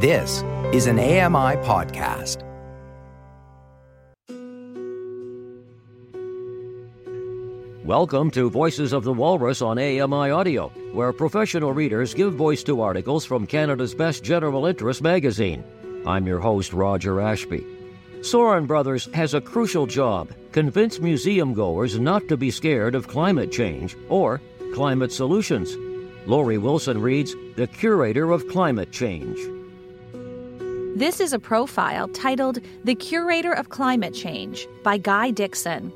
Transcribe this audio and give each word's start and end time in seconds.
This 0.00 0.44
is 0.72 0.86
an 0.86 1.00
AMI 1.00 1.56
podcast. 1.66 2.44
Welcome 7.84 8.30
to 8.30 8.48
Voices 8.48 8.92
of 8.92 9.02
the 9.02 9.12
Walrus 9.12 9.60
on 9.60 9.76
AMI 9.76 10.30
Audio, 10.30 10.68
where 10.92 11.12
professional 11.12 11.72
readers 11.72 12.14
give 12.14 12.34
voice 12.34 12.62
to 12.62 12.80
articles 12.80 13.24
from 13.24 13.44
Canada's 13.44 13.92
best 13.92 14.22
general 14.22 14.66
interest 14.66 15.02
magazine. 15.02 15.64
I'm 16.06 16.28
your 16.28 16.38
host, 16.38 16.72
Roger 16.72 17.20
Ashby. 17.20 17.66
Soren 18.22 18.66
Brothers 18.66 19.08
has 19.14 19.34
a 19.34 19.40
crucial 19.40 19.86
job 19.86 20.30
convince 20.52 21.00
museum 21.00 21.54
goers 21.54 21.98
not 21.98 22.28
to 22.28 22.36
be 22.36 22.52
scared 22.52 22.94
of 22.94 23.08
climate 23.08 23.50
change 23.50 23.96
or 24.08 24.40
climate 24.74 25.10
solutions. 25.10 25.76
Lori 26.24 26.56
Wilson 26.56 27.02
reads 27.02 27.34
The 27.56 27.66
Curator 27.66 28.30
of 28.30 28.46
Climate 28.46 28.92
Change. 28.92 29.57
This 30.98 31.20
is 31.20 31.32
a 31.32 31.38
profile 31.38 32.08
titled 32.08 32.58
The 32.82 32.96
Curator 32.96 33.52
of 33.52 33.68
Climate 33.68 34.12
Change 34.12 34.66
by 34.82 34.98
Guy 34.98 35.30
Dixon. 35.30 35.92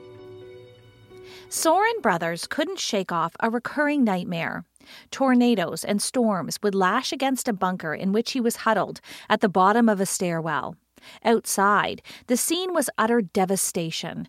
Soren 1.48 2.01
Brothers 2.01 2.47
couldn't 2.47 2.78
shake 2.78 3.11
off 3.11 3.33
a 3.41 3.51
recurring 3.51 4.05
nightmare. 4.05 4.65
Tornadoes 5.11 5.83
and 5.83 6.01
storms 6.01 6.61
would 6.62 6.77
lash 6.77 7.11
against 7.11 7.48
a 7.48 7.52
bunker 7.52 7.92
in 7.92 8.12
which 8.12 8.30
he 8.30 8.41
was 8.41 8.62
huddled 8.62 9.01
at 9.28 9.41
the 9.41 9.48
bottom 9.48 9.88
of 9.88 10.01
a 10.01 10.06
stairwell. 10.06 10.77
Outside, 11.25 12.00
the 12.28 12.37
scene 12.37 12.73
was 12.73 12.89
utter 12.97 13.20
devastation. 13.20 14.28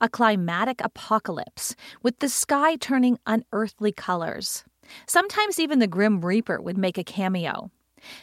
A 0.00 0.08
climatic 0.08 0.80
apocalypse, 0.82 1.76
with 2.02 2.18
the 2.18 2.28
sky 2.28 2.74
turning 2.74 3.20
unearthly 3.26 3.92
colors. 3.92 4.64
Sometimes 5.06 5.60
even 5.60 5.78
the 5.78 5.86
Grim 5.86 6.20
Reaper 6.20 6.60
would 6.60 6.76
make 6.76 6.98
a 6.98 7.04
cameo. 7.04 7.70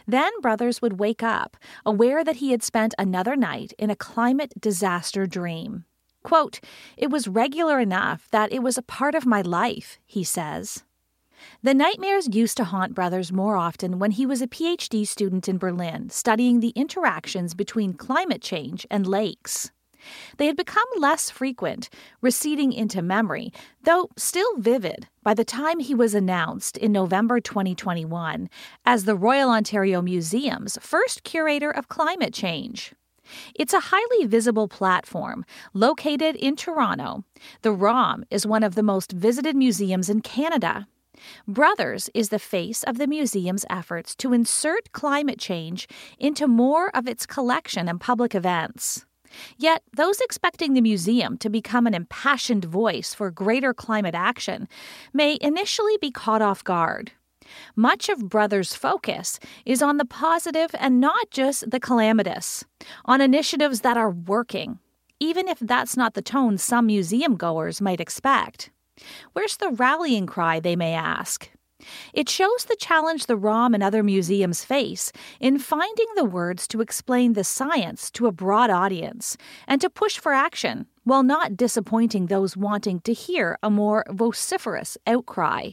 Then 0.07 0.31
Brothers 0.41 0.81
would 0.81 0.99
wake 0.99 1.23
up, 1.23 1.57
aware 1.85 2.23
that 2.23 2.37
he 2.37 2.51
had 2.51 2.63
spent 2.63 2.93
another 2.97 3.35
night 3.35 3.73
in 3.77 3.89
a 3.89 3.95
climate 3.95 4.53
disaster 4.59 5.25
dream. 5.25 5.85
Quote, 6.23 6.59
It 6.97 7.09
was 7.09 7.27
regular 7.27 7.79
enough 7.79 8.27
that 8.31 8.51
it 8.51 8.61
was 8.61 8.77
a 8.77 8.81
part 8.81 9.15
of 9.15 9.25
my 9.25 9.41
life, 9.41 9.99
he 10.05 10.23
says. 10.23 10.83
The 11.61 11.73
nightmares 11.73 12.35
used 12.35 12.57
to 12.57 12.65
haunt 12.65 12.95
Brothers 12.95 13.31
more 13.31 13.57
often 13.57 13.99
when 13.99 14.11
he 14.11 14.25
was 14.25 14.41
a 14.41 14.47
PhD 14.47 15.07
student 15.07 15.47
in 15.47 15.57
Berlin, 15.57 16.09
studying 16.09 16.59
the 16.59 16.69
interactions 16.69 17.53
between 17.53 17.93
climate 17.93 18.41
change 18.41 18.85
and 18.89 19.05
lakes. 19.05 19.71
They 20.37 20.47
had 20.47 20.57
become 20.57 20.87
less 20.97 21.29
frequent, 21.29 21.89
receding 22.21 22.71
into 22.73 23.01
memory, 23.01 23.51
though 23.83 24.09
still 24.15 24.57
vivid, 24.57 25.07
by 25.23 25.33
the 25.33 25.45
time 25.45 25.79
he 25.79 25.95
was 25.95 26.13
announced 26.13 26.77
in 26.77 26.91
November 26.91 27.39
2021 27.39 28.49
as 28.85 29.05
the 29.05 29.15
Royal 29.15 29.49
Ontario 29.49 30.01
Museum's 30.01 30.77
first 30.81 31.23
curator 31.23 31.71
of 31.71 31.89
climate 31.89 32.33
change. 32.33 32.93
It's 33.55 33.73
a 33.73 33.91
highly 33.91 34.25
visible 34.25 34.67
platform 34.67 35.45
located 35.73 36.35
in 36.35 36.55
Toronto. 36.55 37.23
The 37.61 37.71
ROM 37.71 38.23
is 38.29 38.47
one 38.47 38.63
of 38.63 38.75
the 38.75 38.83
most 38.83 39.11
visited 39.11 39.55
museums 39.55 40.09
in 40.09 40.21
Canada. 40.21 40.87
Brothers 41.47 42.09
is 42.13 42.29
the 42.29 42.39
face 42.39 42.83
of 42.83 42.97
the 42.97 43.07
museum's 43.07 43.65
efforts 43.69 44.15
to 44.17 44.33
insert 44.33 44.91
climate 44.91 45.39
change 45.39 45.87
into 46.19 46.47
more 46.47 46.95
of 46.95 47.07
its 47.07 47.25
collection 47.25 47.89
and 47.89 47.99
public 47.99 48.35
events. 48.35 49.06
Yet, 49.57 49.83
those 49.95 50.21
expecting 50.21 50.73
the 50.73 50.81
museum 50.81 51.37
to 51.39 51.49
become 51.49 51.87
an 51.87 51.93
impassioned 51.93 52.65
voice 52.65 53.13
for 53.13 53.31
greater 53.31 53.73
climate 53.73 54.15
action 54.15 54.67
may 55.13 55.37
initially 55.41 55.97
be 56.01 56.11
caught 56.11 56.41
off 56.41 56.63
guard. 56.63 57.11
Much 57.75 58.09
of 58.09 58.29
Brothers' 58.29 58.75
focus 58.75 59.39
is 59.65 59.81
on 59.81 59.97
the 59.97 60.05
positive 60.05 60.71
and 60.79 60.99
not 60.99 61.31
just 61.31 61.69
the 61.69 61.79
calamitous, 61.79 62.65
on 63.05 63.21
initiatives 63.21 63.81
that 63.81 63.97
are 63.97 64.11
working, 64.11 64.79
even 65.19 65.47
if 65.47 65.59
that's 65.59 65.97
not 65.97 66.13
the 66.13 66.21
tone 66.21 66.57
some 66.57 66.87
museum 66.87 67.35
goers 67.35 67.81
might 67.81 68.01
expect. 68.01 68.69
Where's 69.33 69.57
the 69.57 69.69
rallying 69.71 70.25
cry, 70.25 70.59
they 70.59 70.75
may 70.75 70.93
ask? 70.93 71.49
It 72.13 72.29
shows 72.29 72.65
the 72.65 72.75
challenge 72.75 73.25
the 73.25 73.37
ROM 73.37 73.73
and 73.73 73.83
other 73.83 74.03
museums 74.03 74.63
face 74.63 75.11
in 75.39 75.59
finding 75.59 76.07
the 76.15 76.25
words 76.25 76.67
to 76.69 76.81
explain 76.81 77.33
the 77.33 77.43
science 77.43 78.09
to 78.11 78.27
a 78.27 78.31
broad 78.31 78.69
audience 78.69 79.37
and 79.67 79.79
to 79.81 79.89
push 79.89 80.17
for 80.17 80.33
action 80.33 80.87
while 81.03 81.23
not 81.23 81.55
disappointing 81.55 82.25
those 82.25 82.57
wanting 82.57 82.99
to 83.01 83.13
hear 83.13 83.57
a 83.61 83.69
more 83.69 84.03
vociferous 84.09 84.97
outcry. 85.05 85.71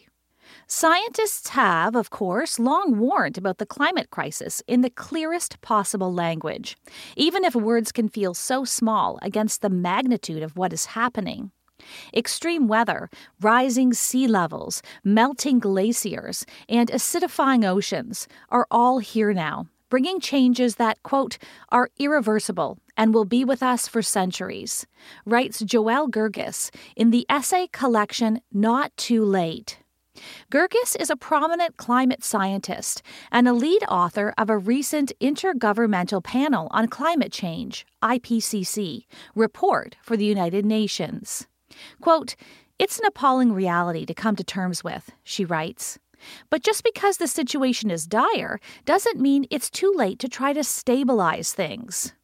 Scientists 0.67 1.49
have, 1.49 1.97
of 1.97 2.11
course, 2.11 2.59
long 2.59 2.99
warned 2.99 3.39
about 3.39 3.59
the 3.59 3.67
climate 3.67 4.11
crisis 4.11 4.63
in 4.67 4.83
the 4.83 4.91
clearest 4.91 5.61
possible 5.63 6.13
language, 6.13 6.77
even 7.17 7.45
if 7.45 7.55
words 7.55 7.93
can 7.93 8.09
feel 8.09 8.35
so 8.35 8.65
small 8.65 9.19
against 9.23 9.63
the 9.63 9.71
magnitude 9.71 10.43
of 10.43 10.57
what 10.57 10.73
is 10.73 10.87
happening. 10.87 11.51
Extreme 12.15 12.69
weather, 12.69 13.11
rising 13.41 13.93
sea 13.93 14.27
levels, 14.27 14.83
melting 15.03 15.59
glaciers, 15.59 16.45
and 16.69 16.91
acidifying 16.91 17.65
oceans 17.65 18.29
are 18.51 18.67
all 18.71 18.99
here 18.99 19.33
now, 19.33 19.67
bringing 19.89 20.21
changes 20.21 20.77
that, 20.77 21.03
quote, 21.03 21.39
are 21.71 21.91
irreversible 21.99 22.79
and 22.97 23.15
will 23.15 23.25
be 23.25 23.45
with 23.45 23.63
us 23.63 23.87
for 23.89 24.03
centuries, 24.03 24.87
writes 25.25 25.63
Joelle 25.63 26.11
Gergis 26.11 26.71
in 26.97 27.11
the 27.11 27.27
essay 27.29 27.69
collection 27.73 28.41
Not 28.53 28.97
Too 28.97 29.25
Late. 29.25 29.79
Gergis 30.51 30.95
is 30.99 31.11
a 31.11 31.17
prominent 31.17 31.77
climate 31.77 32.23
scientist 32.23 33.03
and 33.33 33.49
a 33.49 33.53
lead 33.53 33.83
author 33.89 34.33
of 34.39 34.49
a 34.49 34.59
recent 34.59 35.13
Intergovernmental 35.21 36.23
Panel 36.23 36.69
on 36.71 36.89
Climate 36.89 37.33
Change, 37.33 37.85
IPCC, 38.03 39.07
report 39.35 39.97
for 40.03 40.17
the 40.17 40.25
United 40.25 40.65
Nations. 40.65 41.49
Quote, 42.01 42.37
It's 42.79 42.99
an 42.99 43.07
appalling 43.07 43.53
reality 43.53 44.05
to 44.07 44.15
come 44.15 44.37
to 44.37 44.45
terms 44.45 44.83
with, 44.83 45.11
she 45.23 45.45
writes. 45.45 45.99
But 46.51 46.63
just 46.63 46.85
because 46.85 47.19
the 47.19 47.27
situation 47.27 47.91
is 47.91 48.07
dire 48.07 48.61
doesn't 48.85 49.21
mean 49.21 49.47
it's 49.51 49.71
too 49.71 49.93
late 49.95 50.19
to 50.21 50.29
try 50.29 50.53
to 50.53 50.65
stabilize 50.65 51.53
things. 51.53 52.15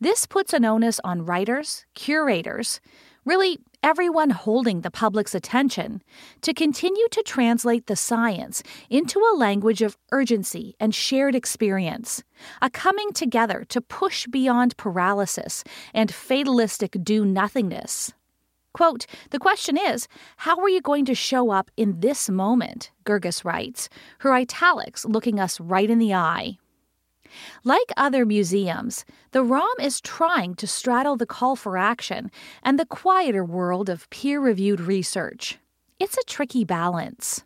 This 0.00 0.26
puts 0.26 0.52
an 0.52 0.64
onus 0.64 1.00
on 1.04 1.24
writers, 1.24 1.84
curators, 1.94 2.80
really 3.24 3.58
everyone 3.82 4.30
holding 4.30 4.80
the 4.80 4.90
public's 4.90 5.34
attention, 5.34 6.02
to 6.42 6.52
continue 6.52 7.06
to 7.10 7.22
translate 7.22 7.86
the 7.86 7.96
science 7.96 8.62
into 8.88 9.20
a 9.20 9.36
language 9.36 9.82
of 9.82 9.96
urgency 10.12 10.74
and 10.80 10.94
shared 10.94 11.34
experience, 11.34 12.22
a 12.60 12.68
coming 12.70 13.12
together 13.12 13.64
to 13.68 13.80
push 13.80 14.26
beyond 14.26 14.76
paralysis 14.76 15.64
and 15.94 16.12
fatalistic 16.12 16.96
do 17.02 17.24
nothingness. 17.24 18.12
Quote, 18.72 19.06
the 19.30 19.38
question 19.38 19.76
is, 19.76 20.06
how 20.38 20.58
are 20.60 20.68
you 20.68 20.80
going 20.80 21.04
to 21.06 21.14
show 21.14 21.50
up 21.50 21.70
in 21.76 22.00
this 22.00 22.30
moment? 22.30 22.90
Gergis 23.04 23.44
writes, 23.44 23.88
her 24.18 24.32
italics 24.32 25.04
looking 25.04 25.40
us 25.40 25.58
right 25.60 25.90
in 25.90 25.98
the 25.98 26.14
eye. 26.14 26.58
Like 27.64 27.92
other 27.96 28.24
museums, 28.26 29.04
the 29.32 29.42
ROM 29.42 29.68
is 29.80 30.00
trying 30.00 30.54
to 30.56 30.66
straddle 30.66 31.16
the 31.16 31.26
call 31.26 31.56
for 31.56 31.76
action 31.76 32.30
and 32.62 32.78
the 32.78 32.86
quieter 32.86 33.44
world 33.44 33.88
of 33.88 34.08
peer 34.10 34.40
reviewed 34.40 34.80
research. 34.80 35.58
It's 35.98 36.16
a 36.16 36.24
tricky 36.26 36.64
balance. 36.64 37.44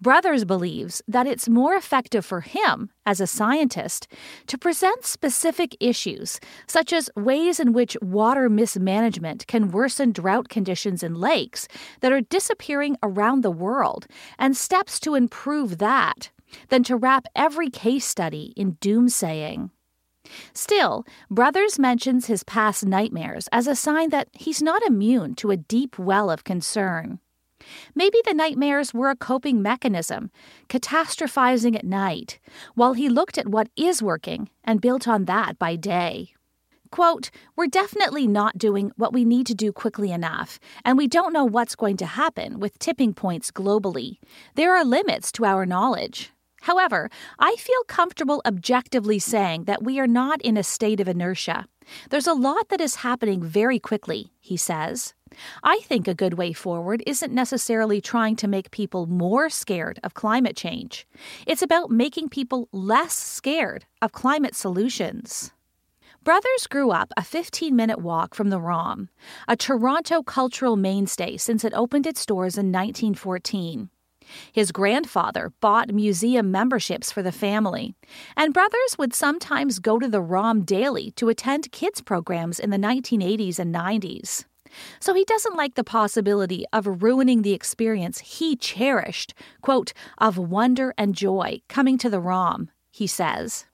Brothers 0.00 0.44
believes 0.44 1.02
that 1.06 1.26
it's 1.26 1.48
more 1.48 1.74
effective 1.74 2.24
for 2.24 2.40
him, 2.40 2.90
as 3.06 3.20
a 3.20 3.26
scientist, 3.26 4.08
to 4.46 4.58
present 4.58 5.04
specific 5.04 5.76
issues, 5.80 6.40
such 6.66 6.92
as 6.92 7.10
ways 7.16 7.60
in 7.60 7.72
which 7.72 7.96
water 8.00 8.48
mismanagement 8.48 9.46
can 9.46 9.70
worsen 9.70 10.12
drought 10.12 10.48
conditions 10.48 11.02
in 11.02 11.14
lakes 11.14 11.68
that 12.00 12.12
are 12.12 12.20
disappearing 12.20 12.96
around 13.02 13.42
the 13.42 13.50
world, 13.50 14.06
and 14.38 14.56
steps 14.56 15.00
to 15.00 15.14
improve 15.14 15.78
that, 15.78 16.30
than 16.68 16.82
to 16.84 16.96
wrap 16.96 17.26
every 17.34 17.70
case 17.70 18.04
study 18.04 18.52
in 18.56 18.72
doomsaying. 18.76 19.70
Still, 20.52 21.04
Brothers 21.30 21.78
mentions 21.78 22.26
his 22.26 22.44
past 22.44 22.84
nightmares 22.84 23.48
as 23.52 23.66
a 23.66 23.74
sign 23.74 24.10
that 24.10 24.28
he's 24.32 24.62
not 24.62 24.82
immune 24.82 25.34
to 25.36 25.50
a 25.50 25.56
deep 25.56 25.98
well 25.98 26.30
of 26.30 26.44
concern. 26.44 27.20
Maybe 27.94 28.18
the 28.24 28.34
nightmares 28.34 28.94
were 28.94 29.10
a 29.10 29.16
coping 29.16 29.62
mechanism, 29.62 30.30
catastrophizing 30.68 31.76
at 31.76 31.84
night, 31.84 32.38
while 32.74 32.94
he 32.94 33.08
looked 33.08 33.38
at 33.38 33.48
what 33.48 33.68
is 33.76 34.02
working 34.02 34.50
and 34.64 34.80
built 34.80 35.06
on 35.06 35.24
that 35.26 35.58
by 35.58 35.76
day. 35.76 36.34
Quote, 36.90 37.30
We're 37.56 37.68
definitely 37.68 38.26
not 38.26 38.58
doing 38.58 38.90
what 38.96 39.12
we 39.12 39.24
need 39.24 39.46
to 39.46 39.54
do 39.54 39.72
quickly 39.72 40.10
enough, 40.10 40.58
and 40.84 40.98
we 40.98 41.06
don't 41.06 41.32
know 41.32 41.44
what's 41.44 41.76
going 41.76 41.96
to 41.98 42.06
happen 42.06 42.58
with 42.58 42.78
tipping 42.80 43.14
points 43.14 43.50
globally. 43.50 44.18
There 44.56 44.74
are 44.74 44.84
limits 44.84 45.30
to 45.32 45.44
our 45.44 45.64
knowledge. 45.64 46.32
However, 46.62 47.08
I 47.38 47.56
feel 47.56 47.84
comfortable 47.86 48.42
objectively 48.44 49.18
saying 49.18 49.64
that 49.64 49.82
we 49.82 49.98
are 49.98 50.06
not 50.06 50.42
in 50.42 50.56
a 50.56 50.62
state 50.62 51.00
of 51.00 51.08
inertia. 51.08 51.66
There's 52.10 52.26
a 52.26 52.34
lot 52.34 52.68
that 52.68 52.80
is 52.80 52.96
happening 52.96 53.42
very 53.42 53.78
quickly, 53.78 54.32
he 54.40 54.56
says. 54.56 55.14
I 55.62 55.80
think 55.80 56.08
a 56.08 56.14
good 56.14 56.34
way 56.34 56.52
forward 56.52 57.02
isn't 57.06 57.32
necessarily 57.32 58.00
trying 58.00 58.36
to 58.36 58.48
make 58.48 58.70
people 58.70 59.06
more 59.06 59.48
scared 59.48 60.00
of 60.02 60.14
climate 60.14 60.56
change. 60.56 61.06
It's 61.46 61.62
about 61.62 61.90
making 61.90 62.30
people 62.30 62.68
less 62.72 63.14
scared 63.14 63.86
of 64.02 64.12
climate 64.12 64.54
solutions. 64.54 65.52
Brothers 66.22 66.66
grew 66.68 66.90
up 66.90 67.12
a 67.16 67.22
15 67.22 67.74
minute 67.74 68.00
walk 68.00 68.34
from 68.34 68.50
the 68.50 68.60
ROM, 68.60 69.08
a 69.48 69.56
Toronto 69.56 70.22
cultural 70.22 70.76
mainstay 70.76 71.38
since 71.38 71.64
it 71.64 71.72
opened 71.74 72.06
its 72.06 72.26
doors 72.26 72.58
in 72.58 72.66
1914. 72.66 73.88
His 74.52 74.70
grandfather 74.70 75.52
bought 75.60 75.94
museum 75.94 76.50
memberships 76.50 77.10
for 77.10 77.22
the 77.22 77.32
family, 77.32 77.94
and 78.36 78.54
brothers 78.54 78.96
would 78.98 79.14
sometimes 79.14 79.78
go 79.78 79.98
to 79.98 80.08
the 80.08 80.20
ROM 80.20 80.62
daily 80.62 81.10
to 81.12 81.28
attend 81.28 81.72
kids' 81.72 82.00
programs 82.00 82.60
in 82.60 82.70
the 82.70 82.76
1980s 82.76 83.58
and 83.58 83.74
90s. 83.74 84.44
So 85.00 85.14
he 85.14 85.24
doesn't 85.24 85.56
like 85.56 85.74
the 85.74 85.84
possibility 85.84 86.64
of 86.72 87.02
ruining 87.02 87.42
the 87.42 87.52
experience 87.52 88.20
he 88.20 88.56
cherished, 88.56 89.34
quote, 89.62 89.92
of 90.18 90.38
wonder 90.38 90.94
and 90.96 91.14
joy 91.14 91.60
coming 91.68 91.98
to 91.98 92.10
the 92.10 92.20
ROM, 92.20 92.70
he 92.90 93.06
says. 93.06 93.66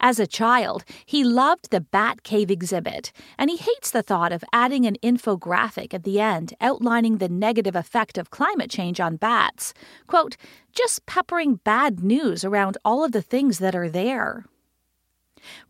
As 0.00 0.18
a 0.18 0.26
child, 0.26 0.84
he 1.06 1.24
loved 1.24 1.70
the 1.70 1.80
Bat 1.80 2.22
Cave 2.22 2.50
exhibit, 2.50 3.12
and 3.38 3.50
he 3.50 3.56
hates 3.56 3.90
the 3.90 4.02
thought 4.02 4.32
of 4.32 4.44
adding 4.52 4.86
an 4.86 4.96
infographic 5.02 5.94
at 5.94 6.04
the 6.04 6.20
end 6.20 6.54
outlining 6.60 7.18
the 7.18 7.28
negative 7.28 7.76
effect 7.76 8.18
of 8.18 8.30
climate 8.30 8.70
change 8.70 9.00
on 9.00 9.16
bats. 9.16 9.72
Quote, 10.06 10.36
just 10.74 11.06
peppering 11.06 11.56
bad 11.56 12.00
news 12.02 12.44
around 12.44 12.76
all 12.84 13.04
of 13.04 13.12
the 13.12 13.22
things 13.22 13.58
that 13.58 13.74
are 13.74 13.88
there. 13.88 14.44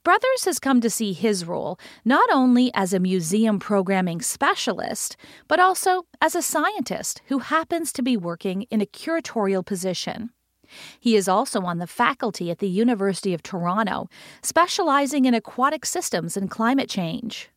Brothers 0.03 0.45
has 0.45 0.59
come 0.59 0.81
to 0.81 0.91
see 0.91 1.13
his 1.13 1.45
role 1.45 1.79
not 2.05 2.29
only 2.33 2.71
as 2.75 2.93
a 2.93 3.01
museum 3.01 3.59
programming 3.59 4.21
specialist, 4.21 5.17
but 5.49 5.61
also 5.61 6.07
as 6.21 6.35
a 6.35 6.43
scientist 6.43 7.23
who 7.27 7.39
happens 7.41 7.93
to 7.93 8.03
be 8.03 8.17
working 8.17 8.63
in 8.71 8.81
a 8.81 8.87
curatorial 8.87 9.65
position. 9.65 10.31
He 10.99 11.17
is 11.17 11.29
also 11.29 11.63
on 11.63 11.79
the 11.79 11.87
faculty 11.87 12.51
at 12.51 12.59
the 12.59 12.69
University 12.69 13.35
of 13.35 13.43
Toronto, 13.43 14.09
specializing 14.43 15.25
in 15.25 15.35
aquatic 15.35 15.85
systems 15.85 16.37
and 16.37 16.51
climate 16.51 16.89
change. 16.89 17.51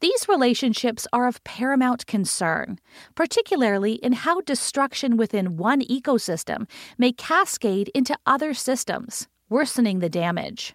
These 0.00 0.28
relationships 0.28 1.06
are 1.12 1.26
of 1.26 1.42
paramount 1.44 2.06
concern, 2.06 2.78
particularly 3.14 3.94
in 3.94 4.12
how 4.12 4.40
destruction 4.40 5.16
within 5.16 5.56
one 5.56 5.82
ecosystem 5.82 6.68
may 6.98 7.12
cascade 7.12 7.90
into 7.94 8.16
other 8.26 8.54
systems, 8.54 9.28
worsening 9.48 10.00
the 10.00 10.08
damage. 10.08 10.74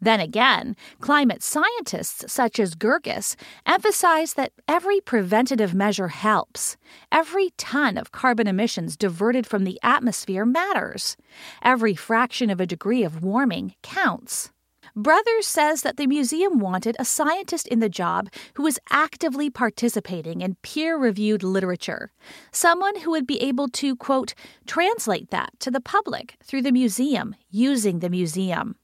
Then 0.00 0.20
again, 0.20 0.76
climate 1.00 1.42
scientists 1.42 2.32
such 2.32 2.58
as 2.58 2.74
Gergis 2.74 3.36
emphasize 3.66 4.34
that 4.34 4.52
every 4.68 5.00
preventative 5.00 5.74
measure 5.74 6.08
helps. 6.08 6.76
Every 7.10 7.50
ton 7.56 7.96
of 7.96 8.12
carbon 8.12 8.46
emissions 8.46 8.96
diverted 8.96 9.46
from 9.46 9.64
the 9.64 9.78
atmosphere 9.82 10.44
matters. 10.44 11.16
Every 11.62 11.94
fraction 11.94 12.50
of 12.50 12.60
a 12.60 12.66
degree 12.66 13.04
of 13.04 13.22
warming 13.22 13.74
counts. 13.82 14.50
Brothers 14.96 15.48
says 15.48 15.82
that 15.82 15.96
the 15.96 16.06
museum 16.06 16.60
wanted 16.60 16.94
a 16.98 17.04
scientist 17.04 17.66
in 17.66 17.80
the 17.80 17.88
job 17.88 18.28
who 18.54 18.62
was 18.62 18.78
actively 18.90 19.50
participating 19.50 20.40
in 20.40 20.56
peer 20.62 20.96
reviewed 20.96 21.42
literature, 21.42 22.12
someone 22.52 23.00
who 23.00 23.10
would 23.10 23.26
be 23.26 23.42
able 23.42 23.66
to, 23.70 23.96
quote, 23.96 24.34
translate 24.66 25.30
that 25.30 25.50
to 25.58 25.70
the 25.72 25.80
public 25.80 26.36
through 26.44 26.62
the 26.62 26.70
museum 26.70 27.34
using 27.50 27.98
the 27.98 28.10
museum. 28.10 28.76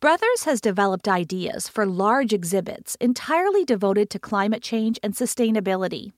Brothers 0.00 0.44
has 0.44 0.60
developed 0.60 1.08
ideas 1.08 1.68
for 1.68 1.86
large 1.86 2.32
exhibits 2.32 2.96
entirely 3.00 3.64
devoted 3.64 4.10
to 4.10 4.18
climate 4.18 4.62
change 4.62 4.98
and 5.02 5.14
sustainability, 5.14 6.12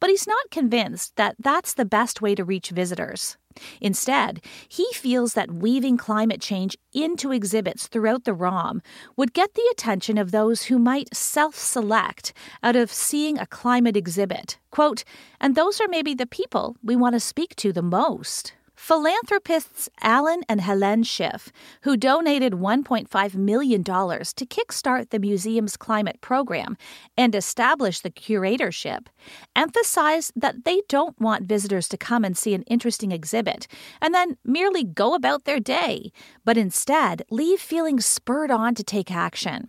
but 0.00 0.10
he's 0.10 0.26
not 0.26 0.50
convinced 0.50 1.16
that 1.16 1.36
that's 1.38 1.74
the 1.74 1.84
best 1.84 2.20
way 2.20 2.34
to 2.34 2.44
reach 2.44 2.70
visitors. 2.70 3.36
Instead, 3.80 4.40
he 4.68 4.86
feels 4.92 5.34
that 5.34 5.50
weaving 5.50 5.96
climate 5.96 6.40
change 6.40 6.76
into 6.92 7.32
exhibits 7.32 7.86
throughout 7.86 8.24
the 8.24 8.34
ROM 8.34 8.82
would 9.16 9.32
get 9.32 9.54
the 9.54 9.68
attention 9.72 10.18
of 10.18 10.30
those 10.30 10.64
who 10.64 10.78
might 10.78 11.14
self 11.14 11.54
select 11.56 12.32
out 12.62 12.76
of 12.76 12.92
seeing 12.92 13.38
a 13.38 13.46
climate 13.46 13.96
exhibit. 13.96 14.58
Quote, 14.70 15.04
and 15.40 15.54
those 15.54 15.80
are 15.80 15.88
maybe 15.88 16.14
the 16.14 16.26
people 16.26 16.76
we 16.82 16.96
want 16.96 17.14
to 17.14 17.20
speak 17.20 17.56
to 17.56 17.72
the 17.72 17.82
most. 17.82 18.52
Philanthropists 18.78 19.88
Alan 20.02 20.44
and 20.48 20.60
Helen 20.60 21.02
Schiff, 21.02 21.52
who 21.82 21.96
donated 21.96 22.52
$1.5 22.54 23.34
million 23.34 23.82
to 23.82 23.92
kickstart 23.92 25.10
the 25.10 25.18
museum's 25.18 25.76
climate 25.76 26.20
program 26.20 26.76
and 27.16 27.34
establish 27.34 28.00
the 28.00 28.10
curatorship, 28.10 29.08
emphasized 29.56 30.32
that 30.36 30.64
they 30.64 30.80
don't 30.88 31.20
want 31.20 31.48
visitors 31.48 31.88
to 31.88 31.98
come 31.98 32.24
and 32.24 32.38
see 32.38 32.54
an 32.54 32.62
interesting 32.62 33.10
exhibit 33.10 33.66
and 34.00 34.14
then 34.14 34.38
merely 34.44 34.84
go 34.84 35.12
about 35.12 35.44
their 35.44 35.60
day, 35.60 36.12
but 36.44 36.56
instead 36.56 37.22
leave 37.30 37.60
feeling 37.60 37.98
spurred 38.00 38.52
on 38.52 38.76
to 38.76 38.84
take 38.84 39.10
action. 39.10 39.68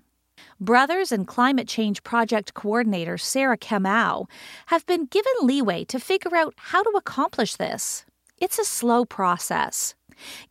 Brothers 0.62 1.12
and 1.12 1.28
Climate 1.28 1.68
Change 1.68 2.04
Project 2.04 2.54
Coordinator 2.54 3.18
Sarah 3.18 3.58
Kamau 3.58 4.30
have 4.68 4.86
been 4.86 5.08
given 5.08 5.34
leeway 5.42 5.84
to 5.86 6.00
figure 6.00 6.36
out 6.36 6.54
how 6.58 6.84
to 6.84 6.92
accomplish 6.92 7.56
this. 7.56 8.06
It's 8.42 8.58
a 8.58 8.64
slow 8.64 9.04
process. 9.04 9.96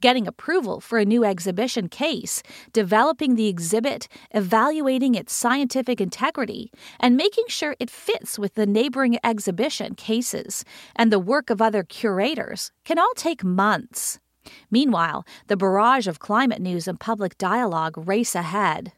Getting 0.00 0.26
approval 0.26 0.80
for 0.80 0.98
a 0.98 1.06
new 1.06 1.24
exhibition 1.24 1.88
case, 1.88 2.42
developing 2.72 3.34
the 3.34 3.48
exhibit, 3.48 4.08
evaluating 4.30 5.14
its 5.14 5.34
scientific 5.34 6.00
integrity, 6.00 6.70
and 7.00 7.16
making 7.16 7.44
sure 7.48 7.76
it 7.78 7.90
fits 7.90 8.38
with 8.38 8.54
the 8.54 8.66
neighboring 8.66 9.18
exhibition 9.24 9.94
cases 9.94 10.64
and 10.96 11.10
the 11.10 11.18
work 11.18 11.48
of 11.48 11.62
other 11.62 11.82
curators 11.82 12.72
can 12.84 12.98
all 12.98 13.12
take 13.16 13.42
months. 13.42 14.18
Meanwhile, 14.70 15.26
the 15.46 15.56
barrage 15.56 16.06
of 16.06 16.18
climate 16.18 16.60
news 16.60 16.88
and 16.88 17.00
public 17.00 17.38
dialogue 17.38 17.96
race 17.96 18.34
ahead. 18.34 18.92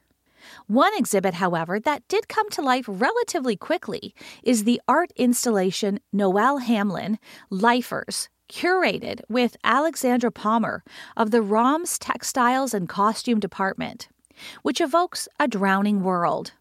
One 0.67 0.93
exhibit, 0.97 1.35
however, 1.35 1.79
that 1.79 2.07
did 2.09 2.29
come 2.29 2.49
to 2.51 2.63
life 2.63 2.87
relatively 2.89 3.57
quickly 3.57 4.15
is 4.43 4.65
the 4.65 4.81
art 4.89 5.13
installation 5.17 6.01
Noelle 6.13 6.61
Hamlyn, 6.61 7.19
Lifers, 7.51 8.29
curated 8.51 9.21
with 9.29 9.57
Alexandra 9.63 10.31
Palmer 10.31 10.83
of 11.17 11.31
the 11.31 11.41
ROM's 11.41 11.99
Textiles 11.99 12.75
and 12.75 12.89
Costume 12.89 13.39
Department, 13.39 14.09
which 14.63 14.81
evokes 14.81 15.29
a 15.39 15.47
drowning 15.47 16.03
world. 16.03 16.53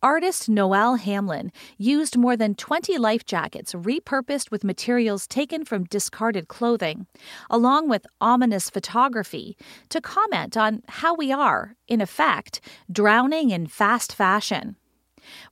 Artist 0.00 0.48
Noelle 0.48 0.96
Hamlyn 0.96 1.50
used 1.76 2.16
more 2.16 2.36
than 2.36 2.54
20 2.54 2.98
life 2.98 3.24
jackets 3.24 3.74
repurposed 3.74 4.52
with 4.52 4.62
materials 4.62 5.26
taken 5.26 5.64
from 5.64 5.84
discarded 5.84 6.46
clothing, 6.46 7.06
along 7.50 7.88
with 7.88 8.06
ominous 8.20 8.70
photography, 8.70 9.56
to 9.88 10.00
comment 10.00 10.56
on 10.56 10.82
how 10.88 11.14
we 11.14 11.32
are, 11.32 11.74
in 11.88 12.00
effect, 12.00 12.60
drowning 12.90 13.50
in 13.50 13.66
fast 13.66 14.14
fashion. 14.14 14.76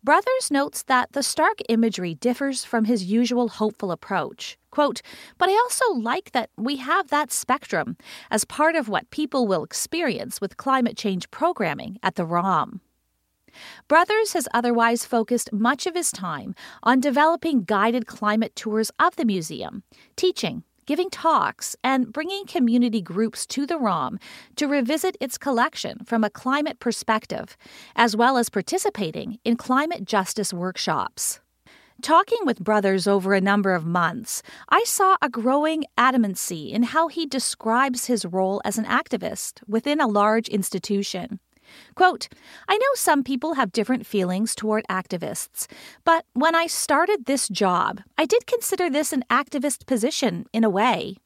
Brothers 0.02 0.50
notes 0.50 0.83
that 0.85 1.12
the 1.12 1.23
stark 1.23 1.59
imagery 1.69 2.14
differs 2.14 2.64
from 2.64 2.85
his 2.85 3.04
usual 3.04 3.49
hopeful 3.49 3.90
approach. 3.90 4.59
Quote, 4.71 5.02
but 5.38 5.49
I 5.49 5.52
also 5.52 5.93
like 5.93 6.33
that 6.33 6.50
we 6.57 6.76
have 6.76 7.09
that 7.09 7.33
spectrum 7.33 7.97
as 8.31 8.45
part 8.45 8.75
of 8.75 8.88
what 8.88 9.11
people 9.11 9.47
will 9.47 9.62
experience 9.62 10.40
with 10.40 10.57
climate 10.57 10.97
change 10.97 11.31
programming 11.31 11.99
at 12.02 12.16
the 12.16 12.26
ROM. 12.26 12.81
Brothers 13.87 14.33
has 14.33 14.49
otherwise 14.52 15.04
focused 15.04 15.52
much 15.52 15.87
of 15.87 15.95
his 15.95 16.11
time 16.11 16.54
on 16.83 17.00
developing 17.00 17.62
guided 17.62 18.07
climate 18.07 18.57
tours 18.57 18.90
of 18.99 19.14
the 19.16 19.25
museum, 19.25 19.85
teaching, 20.16 20.64
giving 20.87 21.11
talks, 21.11 21.76
and 21.83 22.12
bringing 22.12 22.47
community 22.47 23.00
groups 23.00 23.47
to 23.47 23.67
the 23.67 23.79
ROM 23.79 24.19
to 24.57 24.67
revisit 24.67 25.17
its 25.21 25.38
collection 25.38 26.05
from 26.05 26.25
a 26.25 26.31
climate 26.31 26.81
perspective, 26.81 27.57
as 27.97 28.17
well 28.17 28.37
as 28.37 28.49
participating 28.49 29.38
in 29.45 29.57
climate 29.57 30.05
justice 30.05 30.53
workshops. 30.53 31.41
Talking 32.03 32.41
with 32.45 32.59
Brothers 32.59 33.07
over 33.07 33.35
a 33.35 33.41
number 33.41 33.73
of 33.73 33.87
months, 33.87 34.43
I 34.69 34.83
saw 34.85 35.17
a 35.23 35.29
growing 35.29 35.85
adamancy 35.97 36.73
in 36.73 36.83
how 36.83 37.09
he 37.09 37.25
describes 37.25 38.07
his 38.07 38.26
role 38.26 38.61
as 38.64 38.79
an 38.79 38.85
activist 38.85 39.62
within 39.69 40.00
a 40.00 40.09
large 40.09 40.49
institution. 40.49 41.38
Quote, 41.94 42.28
I 42.68 42.76
know 42.76 42.87
some 42.94 43.23
people 43.23 43.54
have 43.54 43.73
different 43.73 44.06
feelings 44.06 44.54
toward 44.54 44.85
activists, 44.90 45.66
but 46.04 46.25
when 46.33 46.54
I 46.54 46.66
started 46.66 47.25
this 47.25 47.49
job, 47.49 48.00
I 48.18 48.26
did 48.26 48.47
consider 48.47 48.90
this 48.90 49.12
an 49.12 49.25
activist 49.30 49.87
position 49.87 50.47
in 50.52 50.64
a 50.64 50.71
way. 50.71 51.16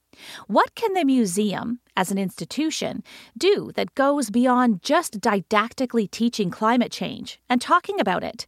What 0.47 0.75
can 0.75 0.95
the 0.95 1.04
museum, 1.04 1.80
as 1.97 2.11
an 2.11 2.18
institution, 2.18 3.02
do 3.37 3.71
that 3.76 3.95
goes 3.95 4.30
beyond 4.30 4.83
just 4.83 5.21
didactically 5.21 6.11
teaching 6.11 6.50
climate 6.50 6.90
change 6.92 7.40
and 7.49 7.61
talking 7.61 8.00
about 8.00 8.25
it, 8.25 8.47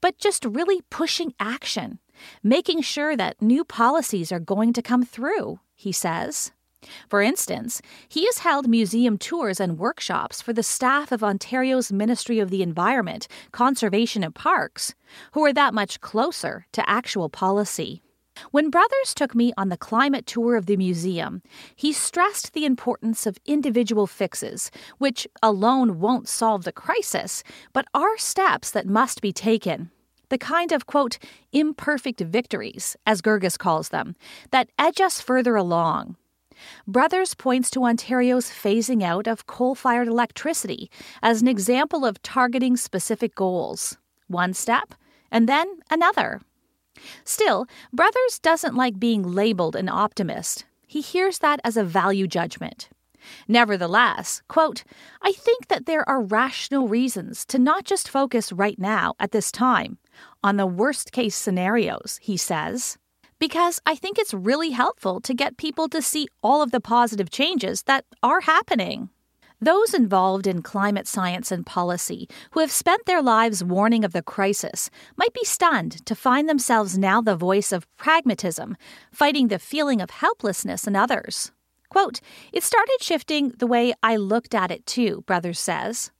but 0.00 0.18
just 0.18 0.44
really 0.44 0.82
pushing 0.90 1.32
action, 1.40 1.98
making 2.42 2.82
sure 2.82 3.16
that 3.16 3.40
new 3.40 3.64
policies 3.64 4.30
are 4.30 4.40
going 4.40 4.72
to 4.74 4.82
come 4.82 5.04
through, 5.04 5.60
he 5.74 5.92
says. 5.92 6.52
For 7.08 7.22
instance, 7.22 7.80
he 8.08 8.26
has 8.26 8.38
held 8.38 8.68
museum 8.68 9.18
tours 9.18 9.60
and 9.60 9.78
workshops 9.78 10.42
for 10.42 10.52
the 10.52 10.62
staff 10.62 11.12
of 11.12 11.22
Ontario's 11.22 11.92
Ministry 11.92 12.38
of 12.38 12.50
the 12.50 12.62
Environment, 12.62 13.28
Conservation 13.52 14.22
and 14.22 14.34
Parks, 14.34 14.94
who 15.32 15.44
are 15.44 15.52
that 15.52 15.74
much 15.74 16.00
closer 16.00 16.66
to 16.72 16.88
actual 16.88 17.28
policy. 17.28 18.02
When 18.50 18.70
Brothers 18.70 19.14
took 19.14 19.34
me 19.34 19.52
on 19.56 19.70
the 19.70 19.78
climate 19.78 20.26
tour 20.26 20.56
of 20.56 20.66
the 20.66 20.76
museum, 20.76 21.42
he 21.74 21.92
stressed 21.92 22.52
the 22.52 22.66
importance 22.66 23.26
of 23.26 23.38
individual 23.46 24.06
fixes, 24.06 24.70
which 24.98 25.26
alone 25.42 26.00
won't 26.00 26.28
solve 26.28 26.64
the 26.64 26.72
crisis, 26.72 27.42
but 27.72 27.86
are 27.94 28.18
steps 28.18 28.70
that 28.72 28.86
must 28.86 29.22
be 29.22 29.32
taken. 29.32 29.90
The 30.28 30.38
kind 30.38 30.72
of, 30.72 30.86
quote, 30.86 31.18
imperfect 31.52 32.20
victories, 32.20 32.96
as 33.06 33.22
Gergis 33.22 33.56
calls 33.56 33.88
them, 33.88 34.16
that 34.50 34.68
edge 34.78 35.00
us 35.00 35.20
further 35.20 35.56
along. 35.56 36.16
Brothers 36.86 37.34
points 37.34 37.70
to 37.70 37.84
Ontario's 37.84 38.50
phasing 38.50 39.02
out 39.02 39.26
of 39.26 39.46
coal 39.46 39.74
fired 39.74 40.08
electricity 40.08 40.90
as 41.22 41.42
an 41.42 41.48
example 41.48 42.04
of 42.04 42.22
targeting 42.22 42.76
specific 42.76 43.34
goals. 43.34 43.96
One 44.28 44.54
step, 44.54 44.94
and 45.30 45.48
then 45.48 45.66
another. 45.90 46.40
Still, 47.24 47.66
Brothers 47.92 48.38
doesn't 48.40 48.74
like 48.74 48.98
being 48.98 49.22
labeled 49.22 49.76
an 49.76 49.88
optimist. 49.88 50.64
He 50.86 51.00
hears 51.00 51.38
that 51.38 51.60
as 51.64 51.76
a 51.76 51.84
value 51.84 52.26
judgment. 52.26 52.88
Nevertheless, 53.48 54.42
quote, 54.48 54.84
I 55.22 55.32
think 55.32 55.68
that 55.68 55.86
there 55.86 56.08
are 56.08 56.22
rational 56.22 56.88
reasons 56.88 57.44
to 57.46 57.58
not 57.58 57.84
just 57.84 58.08
focus 58.08 58.52
right 58.52 58.78
now, 58.78 59.14
at 59.18 59.32
this 59.32 59.50
time, 59.50 59.98
on 60.42 60.56
the 60.56 60.66
worst 60.66 61.12
case 61.12 61.34
scenarios, 61.34 62.18
he 62.22 62.36
says, 62.36 62.98
because 63.38 63.80
I 63.86 63.94
think 63.94 64.18
it's 64.18 64.34
really 64.34 64.70
helpful 64.70 65.20
to 65.20 65.34
get 65.34 65.56
people 65.56 65.88
to 65.88 66.02
see 66.02 66.28
all 66.42 66.62
of 66.62 66.70
the 66.70 66.80
positive 66.80 67.30
changes 67.30 67.82
that 67.82 68.04
are 68.22 68.40
happening. 68.40 69.10
Those 69.60 69.94
involved 69.94 70.46
in 70.46 70.60
climate 70.60 71.08
science 71.08 71.50
and 71.50 71.64
policy 71.64 72.28
who 72.50 72.60
have 72.60 72.70
spent 72.70 73.06
their 73.06 73.22
lives 73.22 73.64
warning 73.64 74.04
of 74.04 74.12
the 74.12 74.22
crisis 74.22 74.90
might 75.16 75.32
be 75.32 75.44
stunned 75.44 76.04
to 76.04 76.14
find 76.14 76.48
themselves 76.48 76.98
now 76.98 77.22
the 77.22 77.36
voice 77.36 77.72
of 77.72 77.86
pragmatism, 77.96 78.76
fighting 79.10 79.48
the 79.48 79.58
feeling 79.58 80.02
of 80.02 80.10
helplessness 80.10 80.86
in 80.86 80.94
others. 80.94 81.52
Quote, 81.88 82.20
It 82.52 82.64
started 82.64 82.98
shifting 83.00 83.50
the 83.58 83.66
way 83.66 83.94
I 84.02 84.16
looked 84.16 84.54
at 84.54 84.70
it 84.70 84.84
too, 84.84 85.24
Brothers 85.26 85.58
says. 85.58 86.10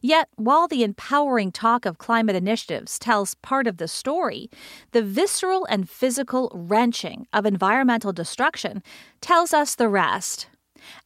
Yet, 0.00 0.28
while 0.36 0.68
the 0.68 0.82
empowering 0.84 1.52
talk 1.52 1.86
of 1.86 1.98
climate 1.98 2.36
initiatives 2.36 2.98
tells 2.98 3.34
part 3.36 3.66
of 3.66 3.78
the 3.78 3.88
story, 3.88 4.50
the 4.92 5.02
visceral 5.02 5.66
and 5.66 5.88
physical 5.88 6.50
wrenching 6.54 7.26
of 7.32 7.46
environmental 7.46 8.12
destruction 8.12 8.82
tells 9.20 9.52
us 9.52 9.74
the 9.74 9.88
rest. 9.88 10.48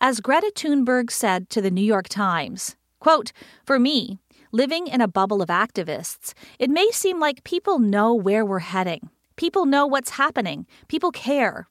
As 0.00 0.20
Greta 0.20 0.52
Thunberg 0.54 1.11
said 1.11 1.50
to 1.50 1.61
the 1.61 1.70
New 1.70 1.85
York 1.85 2.08
Times, 2.08 2.76
quote, 3.00 3.32
For 3.64 3.78
me, 3.78 4.18
living 4.52 4.87
in 4.87 5.00
a 5.00 5.08
bubble 5.08 5.42
of 5.42 5.49
activists, 5.49 6.32
it 6.58 6.70
may 6.70 6.90
seem 6.90 7.20
like 7.20 7.44
people 7.44 7.78
know 7.78 8.14
where 8.14 8.44
we're 8.44 8.61
heading. 8.61 9.11
People 9.37 9.66
know 9.66 9.87
what's 9.87 10.11
happening. 10.11 10.66
People 10.88 11.12
care. 11.12 11.66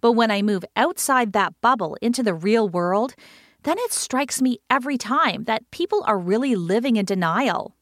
But 0.00 0.12
when 0.12 0.30
I 0.30 0.42
move 0.42 0.64
outside 0.76 1.32
that 1.32 1.54
bubble 1.60 1.96
into 2.00 2.22
the 2.22 2.34
real 2.34 2.68
world, 2.68 3.14
then 3.62 3.78
it 3.78 3.92
strikes 3.92 4.40
me 4.40 4.58
every 4.68 4.98
time 4.98 5.44
that 5.44 5.70
people 5.70 6.02
are 6.06 6.18
really 6.18 6.54
living 6.54 6.96
in 6.96 7.04
denial. 7.04 7.76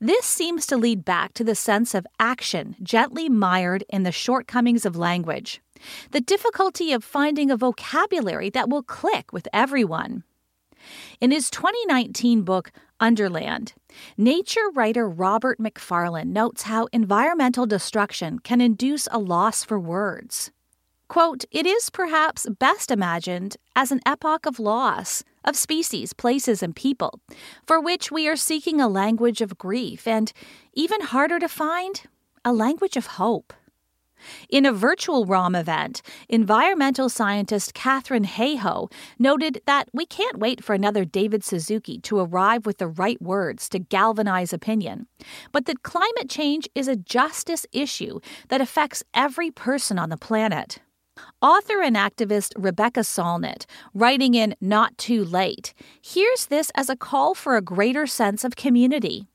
This 0.00 0.24
seems 0.24 0.66
to 0.66 0.76
lead 0.76 1.04
back 1.04 1.32
to 1.34 1.44
the 1.44 1.54
sense 1.54 1.94
of 1.94 2.06
action 2.18 2.76
gently 2.82 3.28
mired 3.28 3.84
in 3.88 4.02
the 4.02 4.12
shortcomings 4.12 4.84
of 4.84 4.96
language 4.96 5.60
the 6.10 6.20
difficulty 6.20 6.92
of 6.92 7.02
finding 7.02 7.50
a 7.50 7.56
vocabulary 7.56 8.50
that 8.50 8.68
will 8.68 8.82
click 8.82 9.32
with 9.32 9.48
everyone. 9.50 10.24
In 11.20 11.30
his 11.30 11.50
2019 11.50 12.42
book, 12.42 12.70
Underland, 13.00 13.72
nature 14.16 14.68
writer 14.74 15.08
Robert 15.08 15.58
Macfarlane 15.58 16.32
notes 16.32 16.62
how 16.62 16.86
environmental 16.92 17.66
destruction 17.66 18.38
can 18.38 18.60
induce 18.60 19.08
a 19.10 19.18
loss 19.18 19.64
for 19.64 19.80
words. 19.80 20.50
Quote, 21.10 21.44
it 21.50 21.66
is 21.66 21.90
perhaps 21.90 22.46
best 22.60 22.88
imagined 22.88 23.56
as 23.74 23.90
an 23.90 23.98
epoch 24.06 24.46
of 24.46 24.60
loss 24.60 25.24
of 25.44 25.56
species, 25.56 26.12
places, 26.12 26.62
and 26.62 26.76
people, 26.76 27.18
for 27.66 27.80
which 27.80 28.12
we 28.12 28.28
are 28.28 28.36
seeking 28.36 28.80
a 28.80 28.86
language 28.86 29.40
of 29.40 29.58
grief 29.58 30.06
and, 30.06 30.32
even 30.72 31.00
harder 31.00 31.40
to 31.40 31.48
find, 31.48 32.02
a 32.44 32.52
language 32.52 32.96
of 32.96 33.18
hope. 33.18 33.52
In 34.48 34.64
a 34.64 34.72
virtual 34.72 35.26
ROM 35.26 35.56
event, 35.56 36.00
environmental 36.28 37.08
scientist 37.08 37.74
Katharine 37.74 38.24
Hayhoe 38.24 38.92
noted 39.18 39.62
that 39.66 39.88
we 39.92 40.06
can't 40.06 40.38
wait 40.38 40.62
for 40.62 40.74
another 40.74 41.04
David 41.04 41.42
Suzuki 41.42 41.98
to 42.02 42.20
arrive 42.20 42.66
with 42.66 42.78
the 42.78 42.86
right 42.86 43.20
words 43.20 43.68
to 43.70 43.80
galvanize 43.80 44.52
opinion, 44.52 45.08
but 45.50 45.66
that 45.66 45.82
climate 45.82 46.30
change 46.30 46.68
is 46.76 46.86
a 46.86 46.94
justice 46.94 47.66
issue 47.72 48.20
that 48.46 48.60
affects 48.60 49.02
every 49.12 49.50
person 49.50 49.98
on 49.98 50.10
the 50.10 50.16
planet. 50.16 50.78
Author 51.42 51.82
and 51.82 51.96
activist 51.96 52.52
Rebecca 52.56 53.00
Solnit, 53.00 53.66
writing 53.94 54.34
in 54.34 54.54
Not 54.60 54.96
Too 54.98 55.24
Late, 55.24 55.74
hears 56.00 56.46
this 56.46 56.70
as 56.74 56.88
a 56.88 56.96
call 56.96 57.34
for 57.34 57.56
a 57.56 57.62
greater 57.62 58.06
sense 58.06 58.44
of 58.44 58.56
community. 58.56 59.26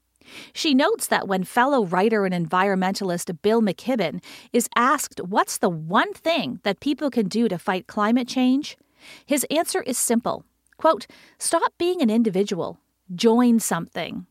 She 0.53 0.73
notes 0.73 1.07
that 1.07 1.27
when 1.27 1.43
fellow 1.43 1.85
writer 1.85 2.25
and 2.25 2.33
environmentalist 2.33 3.41
Bill 3.41 3.61
McKibben 3.61 4.23
is 4.53 4.69
asked 4.75 5.19
what's 5.19 5.57
the 5.57 5.69
one 5.69 6.13
thing 6.13 6.59
that 6.63 6.79
people 6.79 7.09
can 7.09 7.27
do 7.27 7.47
to 7.47 7.57
fight 7.57 7.87
climate 7.87 8.27
change, 8.27 8.77
his 9.25 9.45
answer 9.49 9.81
is 9.81 9.97
simple 9.97 10.45
quote, 10.77 11.07
Stop 11.39 11.73
being 11.77 12.01
an 12.01 12.09
individual, 12.09 12.79
join 13.13 13.59
something. 13.59 14.25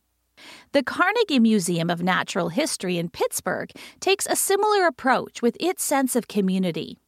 The 0.73 0.83
Carnegie 0.83 1.39
Museum 1.39 1.91
of 1.91 2.03
Natural 2.03 2.49
History 2.49 2.99
in 2.99 3.09
Pittsburgh 3.09 3.71
takes 4.01 4.27
a 4.27 4.37
similar 4.37 4.87
approach 4.87 5.41
with 5.43 5.57
its 5.61 5.85
sense 5.85 6.17
of 6.17 6.29
community. 6.29 6.99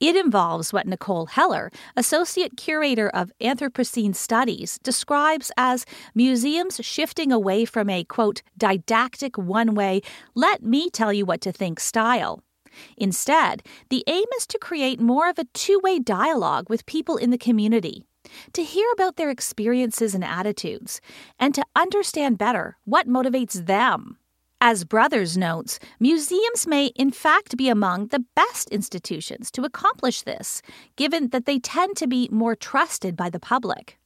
It 0.00 0.14
involves 0.14 0.72
what 0.72 0.86
Nicole 0.86 1.26
Heller, 1.26 1.72
Associate 1.96 2.56
Curator 2.56 3.08
of 3.08 3.32
Anthropocene 3.40 4.14
Studies, 4.14 4.78
describes 4.84 5.50
as 5.56 5.84
museums 6.14 6.78
shifting 6.82 7.32
away 7.32 7.64
from 7.64 7.90
a, 7.90 8.04
quote, 8.04 8.42
didactic 8.56 9.36
one 9.36 9.74
way, 9.74 10.02
let 10.36 10.62
me 10.62 10.88
tell 10.88 11.12
you 11.12 11.26
what 11.26 11.40
to 11.40 11.50
think 11.50 11.80
style. 11.80 12.44
Instead, 12.96 13.64
the 13.90 14.04
aim 14.06 14.24
is 14.36 14.46
to 14.46 14.58
create 14.58 15.00
more 15.00 15.28
of 15.28 15.36
a 15.36 15.48
two 15.52 15.80
way 15.82 15.98
dialogue 15.98 16.70
with 16.70 16.86
people 16.86 17.16
in 17.16 17.30
the 17.30 17.38
community, 17.38 18.04
to 18.52 18.62
hear 18.62 18.86
about 18.92 19.16
their 19.16 19.30
experiences 19.30 20.14
and 20.14 20.22
attitudes, 20.22 21.00
and 21.40 21.56
to 21.56 21.64
understand 21.74 22.38
better 22.38 22.76
what 22.84 23.08
motivates 23.08 23.66
them. 23.66 24.16
As 24.60 24.82
Brothers 24.82 25.36
notes, 25.36 25.78
museums 26.00 26.66
may 26.66 26.86
in 26.96 27.12
fact 27.12 27.56
be 27.56 27.68
among 27.68 28.08
the 28.08 28.24
best 28.34 28.68
institutions 28.70 29.52
to 29.52 29.62
accomplish 29.62 30.22
this, 30.22 30.62
given 30.96 31.28
that 31.28 31.46
they 31.46 31.60
tend 31.60 31.96
to 31.98 32.08
be 32.08 32.28
more 32.32 32.56
trusted 32.56 33.16
by 33.16 33.30
the 33.30 33.38
public. 33.38 33.97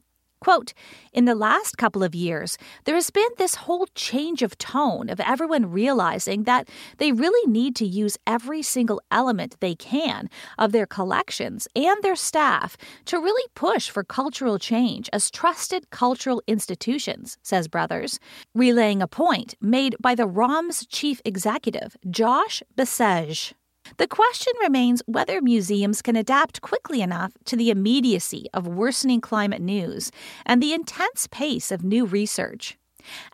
Quote, 0.42 0.75
in 1.12 1.25
the 1.25 1.37
last 1.37 1.78
couple 1.78 2.02
of 2.02 2.16
years, 2.16 2.58
there 2.82 2.96
has 2.96 3.11
been 3.11 3.28
this 3.38 3.54
whole 3.54 3.87
change 3.94 4.42
of 4.42 4.58
tone 4.58 5.08
of 5.08 5.20
everyone 5.20 5.70
realizing 5.70 6.42
that 6.42 6.68
they 6.99 7.12
really 7.12 7.49
need 7.49 7.76
to 7.76 7.87
use 7.87 8.18
every 8.26 8.61
single 8.61 9.00
element 9.12 9.54
they 9.61 9.76
can 9.76 10.28
of 10.58 10.72
their 10.72 10.84
collections 10.84 11.68
and 11.76 11.96
their 12.02 12.16
staff 12.16 12.76
to 13.04 13.20
really 13.20 13.49
push 13.54 13.88
for 13.88 14.02
cultural 14.02 14.58
change 14.58 15.08
as 15.12 15.30
trusted 15.30 15.90
cultural 15.90 16.42
institutions, 16.49 17.38
says 17.44 17.68
Brothers, 17.68 18.18
relaying 18.52 19.00
a 19.00 19.06
point 19.06 19.54
made 19.61 19.94
by 20.00 20.16
the 20.16 20.26
ROM's 20.26 20.84
chief 20.87 21.20
executive, 21.25 21.96
Josh 22.11 22.64
Basseches. 22.76 23.52
The 23.99 24.08
question 24.08 24.52
remains 24.61 25.02
whether 25.06 25.42
museums 25.42 26.02
can 26.02 26.16
adapt 26.16 26.61
quickly 26.61 27.02
enough 27.02 27.32
to 27.44 27.56
the 27.56 27.70
immediacy 27.70 28.46
of 28.54 28.66
worsening 28.66 29.20
climate 29.20 29.61
news 29.61 30.11
and 30.46 30.62
the 30.62 30.72
intense 30.72 31.26
pace 31.30 31.70
of 31.70 31.84
new 31.84 32.06
research. 32.06 32.78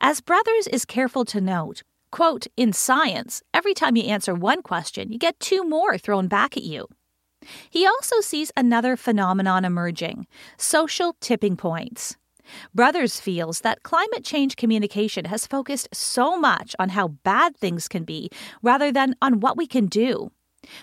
As 0.00 0.20
Brothers 0.20 0.66
is 0.66 0.84
careful 0.84 1.24
to 1.26 1.40
note, 1.40 1.82
quote, 2.10 2.46
in 2.56 2.72
science, 2.72 3.42
every 3.52 3.74
time 3.74 3.96
you 3.96 4.04
answer 4.04 4.34
one 4.34 4.62
question, 4.62 5.12
you 5.12 5.18
get 5.18 5.38
two 5.38 5.62
more 5.62 5.98
thrown 5.98 6.26
back 6.26 6.56
at 6.56 6.64
you. 6.64 6.88
He 7.70 7.86
also 7.86 8.20
sees 8.20 8.50
another 8.56 8.96
phenomenon 8.96 9.64
emerging 9.64 10.26
social 10.56 11.16
tipping 11.20 11.56
points. 11.56 12.16
Brothers 12.74 13.20
feels 13.20 13.60
that 13.60 13.82
climate 13.82 14.24
change 14.24 14.56
communication 14.56 15.26
has 15.26 15.46
focused 15.46 15.88
so 15.92 16.38
much 16.38 16.74
on 16.78 16.88
how 16.90 17.08
bad 17.08 17.56
things 17.56 17.88
can 17.88 18.04
be 18.04 18.30
rather 18.62 18.90
than 18.90 19.14
on 19.20 19.40
what 19.40 19.56
we 19.56 19.66
can 19.66 19.86
do. 19.86 20.30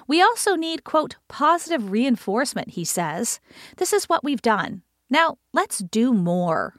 We 0.08 0.22
also 0.22 0.56
need, 0.56 0.84
quote, 0.84 1.15
positive 1.27 1.92
reinforcement, 1.92 2.70
he 2.70 2.86
says. 2.86 3.39
This 3.77 3.94
is 3.94 4.06
what 4.06 4.24
we've 4.24 4.42
done. 4.42 4.82
Now, 5.10 5.38
let's 5.54 5.80
do 5.80 6.13
more. 6.13 6.75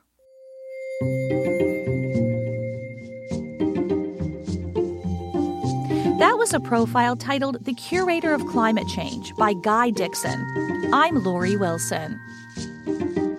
That 6.19 6.37
was 6.39 6.55
a 6.55 6.61
profile 6.61 7.15
titled 7.15 7.65
The 7.65 7.75
Curator 7.75 8.33
of 8.33 8.47
Climate 8.47 8.89
Change 8.89 9.35
by 9.37 9.53
Guy 9.63 9.91
Dixon. 9.91 10.91
I'm 10.93 11.23
Lori 11.23 11.57
Wilson. 11.57 12.19